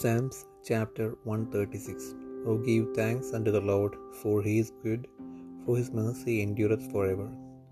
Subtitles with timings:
[0.00, 0.36] Psalms
[0.68, 2.04] chapter 136
[2.50, 5.02] O give thanks unto the Lord, for he is good,
[5.64, 7.26] for his mercy endureth forever.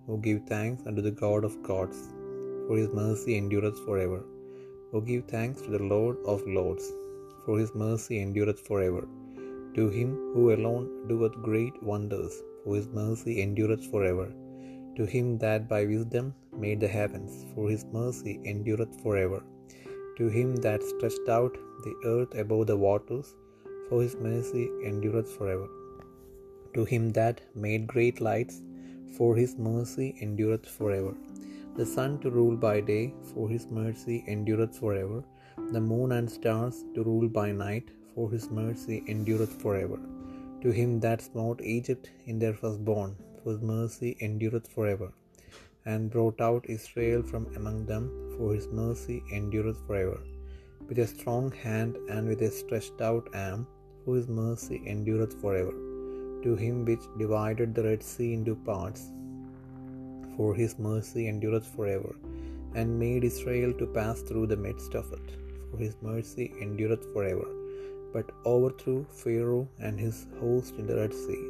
[0.08, 2.00] O give thanks unto the God of gods,
[2.66, 4.20] for his mercy endureth forever.
[4.92, 6.86] O give thanks to the Lord of lords,
[7.44, 9.04] for his mercy endureth forever.
[9.78, 14.28] To him who alone doeth great wonders, for his mercy endureth forever.
[14.98, 16.28] To him that by wisdom
[16.64, 19.40] made the heavens, for his mercy endureth forever.
[20.18, 23.34] To him that stretched out the earth above the waters,
[23.88, 25.68] for his mercy endureth forever.
[26.74, 28.62] To him that made great lights,
[29.16, 31.14] for his mercy endureth forever.
[31.76, 35.22] The sun to rule by day, for his mercy endureth forever.
[35.72, 39.98] The moon and stars to rule by night, for his mercy endureth forever.
[40.62, 45.12] To him that smote Egypt in their firstborn, for his mercy endureth forever.
[45.86, 48.04] And brought out Israel from among them,
[48.40, 50.18] for his mercy endureth forever.
[50.88, 53.62] With a strong hand and with a stretched out arm,
[54.02, 55.74] for his mercy endureth forever.
[56.44, 59.02] To him which divided the Red Sea into parts,
[60.36, 62.12] for his mercy endureth forever,
[62.78, 65.28] and made Israel to pass through the midst of it,
[65.68, 67.48] for his mercy endureth forever.
[68.14, 71.42] But overthrew Pharaoh and his host in the Red Sea,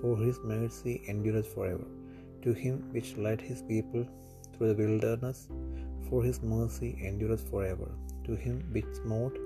[0.00, 1.88] for his mercy endureth forever.
[2.44, 4.04] To him which led his people
[4.52, 5.40] through the wilderness,
[6.12, 7.90] for his mercy endureth forever.
[8.24, 9.36] To him which smote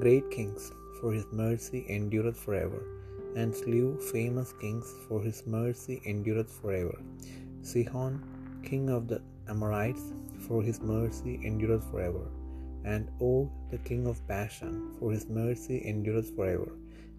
[0.00, 2.80] great kings, for his mercy endureth forever,
[3.36, 6.98] and slew famous kings, for his mercy endureth forever.
[7.62, 8.20] Sihon,
[8.68, 10.12] king of the Amorites,
[10.46, 12.26] for his mercy endureth forever.
[12.84, 16.72] And Og, the king of Bashan, for his mercy endureth forever,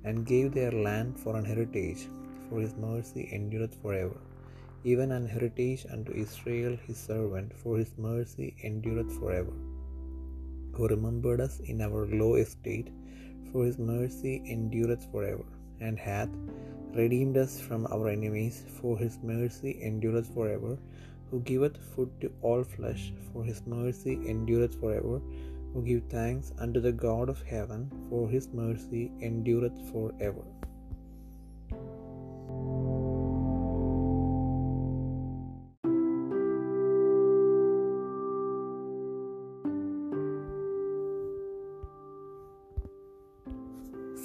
[0.04, 2.04] and gave their land for an heritage,
[2.48, 4.20] for his mercy endureth forever.
[4.84, 9.54] Even an heritage unto Israel his servant, for his mercy endureth forever.
[10.74, 12.90] Who remembered us in our low estate,
[13.52, 15.46] for his mercy endureth forever,
[15.80, 16.30] and hath
[16.96, 20.78] redeemed us from our enemies, for his mercy endureth forever.
[21.30, 25.22] Who giveth food to all flesh, for his mercy endureth forever.
[25.74, 30.44] Who give thanks unto the God of heaven, for his mercy endureth forever.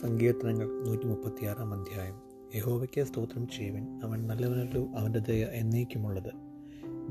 [0.01, 2.15] സങ്കീർത്തനങ്ങൾ നൂറ്റി മുപ്പത്തിയാറാം അധ്യായം.
[2.55, 4.01] യഹോവയ്ക്ക് സ്തോത്രം ചെയ്യുവൻ.
[4.05, 6.33] അവൻ നല്ലവനല്ലോ അവന്റെ ദയ എന്നേക്കുമുള്ളത്.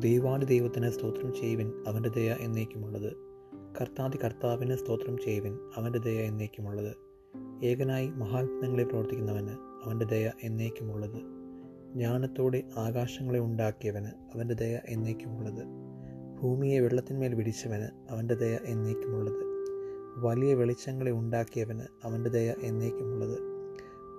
[0.01, 3.13] ദൈവാടി ദൈവത്തിന് സ്തോത്രം ചെയ്യുവൻ അവന്റെ ദയ എന്നേക്കുമുള്ളത്.
[3.81, 6.96] കർത്താതി കർത്താവിന് സ്തോത്രം ചെയ്യുവൻ അവന്റെ ദയ എന്നേക്കുമുള്ളത്.
[7.66, 11.22] ഏകനായി മഹാത്മങ്ങളെ പ്രവർത്തിക്കുന്നവന് അവന്റെ ദയ എന്നേക്കുമുള്ളത്.
[11.94, 15.66] ജ്ഞാനത്തോടെ ആകാശങ്ങളെ ഉണ്ടാക്കിയവന് അവന്റെ ദയ എന്നേക്കുമുള്ളത്.
[16.41, 19.54] ഭൂമിയെ വെള്ളത്തിന്മേൽ വിടിച്ചവന് അവന്റെ ദയ എന്നേക്കുമുള്ളത്.
[20.17, 23.37] വലിയ വെളിച്ചങ്ങളെ ഉണ്ടാക്കിയവന് അവന്റെ ദയ എന്നേക്കുമുള്ളത്.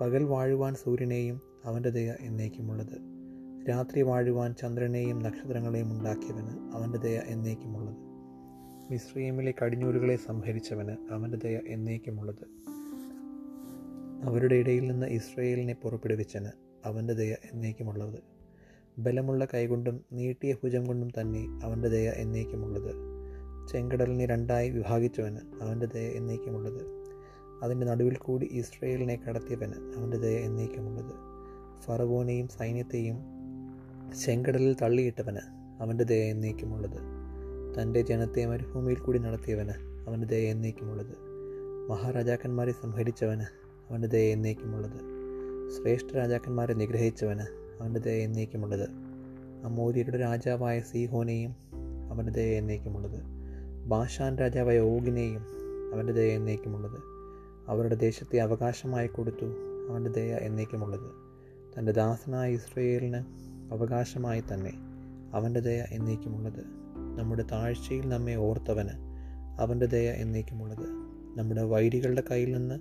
[0.01, 3.17] പകൽ വാഴുവാൻ സൂര്യനെയും അവന്റെ ദയ എന്നേക്കുമുള്ളത്.
[3.69, 7.97] രാത്രി വാഴുവാൻ ചന്ദ്രനെയും നക്ഷത്രങ്ങളെയും ഉണ്ടാക്കിയവന് അവന്റെ ദയ എന്നേക്കുമുള്ളത്.
[8.91, 12.57] മിശ്രീമിലെ കടിഞ്ഞൂലുകളെ സംഹരിച്ചവന് അവന്റെ ദയ എന്നേക്കുമുള്ളത്.
[14.23, 16.49] അവരുടെ ഇടയിൽ നിന്ന് ഇസ്രയേലിനെ പുറപ്പെടുവിച്ചന്
[16.85, 18.19] അവന്റെ ദയ എന്നേക്കുമുള്ളത്.
[18.99, 23.16] ബലമുള്ള കൈകൊണ്ടും നീട്ടിയ ഭുജം കൊണ്ടും തന്നെ അവന്റെ ദയ എന്നേക്കുമുള്ളത്.
[23.73, 26.97] ചെങ്കടലിനെ രണ്ടായി വിഭാഗിച്ചവന് അവന്റെ ദയ എന്നേക്കുമുള്ളത്.
[27.63, 31.13] അതിന്റെ നടുവിൽ കൂടി ഇസ്രയേലിനെ കടത്തിയവന് അവന്റെ ദയ എന്നേക്കുമുള്ളത്.
[31.83, 33.17] ഫറവോനെയും സൈന്യത്തെയും
[34.25, 35.39] ചെങ്കടലിൽ തള്ളിയിട്ടവന്
[35.83, 36.99] അവന്റെ ദയ എന്നേക്കുമുള്ളത്.
[37.79, 39.71] തന്റെ ജനത്തെ മരുഭൂമിയിൽ കൂടി നടത്തിയവന്
[40.09, 41.17] അവന്റെ ദയ എന്നേക്കുമുള്ളത്.
[41.91, 43.43] മഹാരാജാക്കന്മാരെ സംഹരിച്ചവന്
[43.91, 45.17] അവന്റെ ദയ എന്നേക്കുമുള്ളത്.
[45.71, 47.41] ശ്രേഷ്ഠ രാജാക്കന്മാരെ നിഗ്രഹിച്ചവന്
[47.81, 48.89] അവന്റെ ദയ എന്നേക്കുമുള്ളത്.
[49.65, 51.57] അമോര്യരുടെ രാജാവായ സീഹോനെയും
[52.13, 53.36] അവന്റെ ദയ എന്നേക്കുമുള്ളത്.
[53.87, 55.47] ബാഷാൻ രാജാവായ ഓഗിനെയും
[55.95, 56.99] അവന്റെ ദയ എന്നേക്കുമുള്ളത്.
[57.69, 59.47] അവരുടെ ദേശത്തെ അവകാശമായി കൊടുത്തു
[59.91, 61.11] അവന്റെ ദയ എന്നേക്കുമുള്ളത്.
[61.79, 63.17] തന്റെ ദാസനായ ഇസ്രയേലിന്
[63.73, 64.73] അവകാശമായി തന്നെ
[65.35, 66.61] അവന്റെ ദയ എന്നേക്കുമുള്ളത്.
[67.19, 68.89] നമ്മുടെ താഴ്ചയിൽ നമ്മെ ഓർത്തവന്
[69.61, 70.87] അവന്റെ ദയ എന്നേക്കുമുള്ളത്.
[71.39, 72.75] നമ്മുടെ വൈരികളുടെ കയ്യിൽ നിന്ന്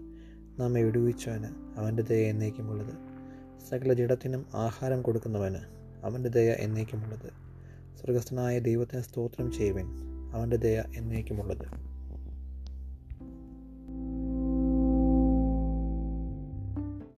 [0.61, 2.93] നമ്മെ വിടുവിച്ചവന് അവന്റെ ദയ എന്നേക്കുമുള്ളത്.
[3.69, 5.57] സകല ജഡത്തിനും ആഹാരം കൊടുക്കുന്നവന്
[6.03, 7.29] അവന്റെ ദയ എന്നേക്കുമുള്ളത്.
[7.99, 10.14] സ്വർഗസ്ഥനായ ദൈവത്തിന് സ്തോത്രം ചെയ്യുവൻ.
[10.31, 11.65] അവന്റെ ദയ എന്നേക്കുമുള്ളത്.